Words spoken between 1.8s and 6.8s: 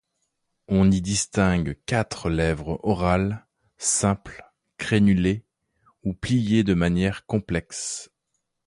quatre lèvres orales, simples, crénulées, ou pliées de